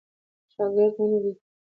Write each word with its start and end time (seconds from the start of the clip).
شاګرد 0.53 0.95
ونیوی. 0.99 1.33